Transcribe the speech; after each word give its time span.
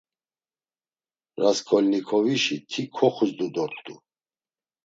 Rasǩolnikovişi 1.41 2.57
ti 2.69 2.81
koxuzdu 2.95 3.47
dort̆u. 3.53 3.95